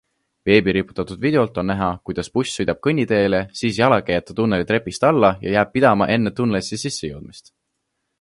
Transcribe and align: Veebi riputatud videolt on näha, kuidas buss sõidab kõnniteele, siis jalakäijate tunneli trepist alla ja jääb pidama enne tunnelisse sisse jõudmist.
Veebi 0.49 0.71
riputatud 0.75 1.19
videolt 1.25 1.57
on 1.61 1.67
näha, 1.71 1.89
kuidas 2.09 2.31
buss 2.37 2.55
sõidab 2.59 2.79
kõnniteele, 2.87 3.41
siis 3.59 3.77
jalakäijate 3.81 4.37
tunneli 4.39 4.67
trepist 4.73 5.05
alla 5.11 5.31
ja 5.45 5.53
jääb 5.57 5.71
pidama 5.77 6.09
enne 6.17 6.33
tunnelisse 6.41 6.81
sisse 6.85 7.13
jõudmist. 7.13 7.53